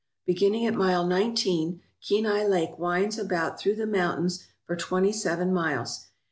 [0.25, 6.07] Beginning at Mile Nineteen, Kenai Lake winds about through the mountains for twenty seven miles.